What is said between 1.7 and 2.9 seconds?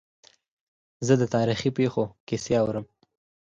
پېښو کیسې اورم.